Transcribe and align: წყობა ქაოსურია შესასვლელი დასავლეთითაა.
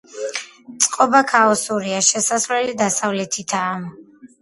წყობა 0.85 1.21
ქაოსურია 1.33 2.01
შესასვლელი 2.09 2.77
დასავლეთითაა. 2.83 3.81